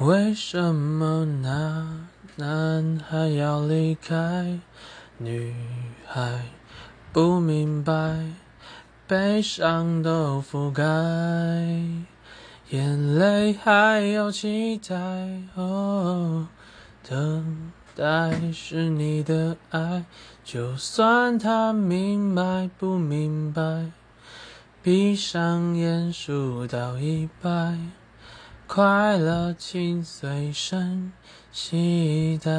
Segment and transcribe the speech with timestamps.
[0.00, 1.86] 为什么那
[2.34, 4.58] 男孩要离开？
[5.18, 5.54] 女
[6.04, 6.46] 孩
[7.12, 8.32] 不明白，
[9.06, 10.82] 悲伤都覆盖，
[12.70, 14.96] 眼泪还有期待。
[15.54, 16.48] 哦，
[17.08, 20.04] 等待是你的爱，
[20.42, 23.92] 就算他明白不明白，
[24.82, 27.78] 闭上眼数到一百。
[28.66, 31.12] 快乐，请随身
[31.52, 32.50] 携带。